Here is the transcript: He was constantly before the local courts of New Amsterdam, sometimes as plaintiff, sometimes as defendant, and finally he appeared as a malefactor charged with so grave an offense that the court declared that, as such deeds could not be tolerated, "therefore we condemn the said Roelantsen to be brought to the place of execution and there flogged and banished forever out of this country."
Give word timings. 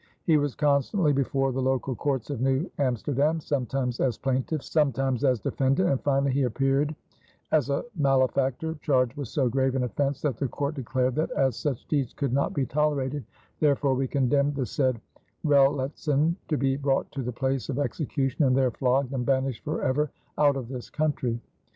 He 0.23 0.35
was 0.35 0.55
constantly 0.55 1.13
before 1.13 1.51
the 1.51 1.61
local 1.61 1.93
courts 1.95 2.31
of 2.31 2.41
New 2.41 2.71
Amsterdam, 2.79 3.39
sometimes 3.39 3.99
as 3.99 4.17
plaintiff, 4.17 4.63
sometimes 4.63 5.23
as 5.23 5.39
defendant, 5.39 5.89
and 5.91 6.01
finally 6.01 6.31
he 6.31 6.41
appeared 6.41 6.95
as 7.51 7.69
a 7.69 7.85
malefactor 7.95 8.73
charged 8.81 9.13
with 9.15 9.27
so 9.27 9.47
grave 9.47 9.75
an 9.75 9.83
offense 9.83 10.19
that 10.23 10.37
the 10.37 10.47
court 10.47 10.73
declared 10.73 11.13
that, 11.13 11.29
as 11.33 11.55
such 11.55 11.85
deeds 11.87 12.13
could 12.15 12.33
not 12.33 12.51
be 12.51 12.65
tolerated, 12.65 13.23
"therefore 13.59 13.93
we 13.93 14.07
condemn 14.07 14.51
the 14.53 14.65
said 14.65 14.99
Roelantsen 15.45 16.35
to 16.47 16.57
be 16.57 16.77
brought 16.77 17.11
to 17.11 17.21
the 17.21 17.31
place 17.31 17.69
of 17.69 17.77
execution 17.77 18.43
and 18.43 18.57
there 18.57 18.71
flogged 18.71 19.13
and 19.13 19.23
banished 19.23 19.63
forever 19.63 20.09
out 20.35 20.55
of 20.55 20.67
this 20.67 20.89
country." 20.89 21.39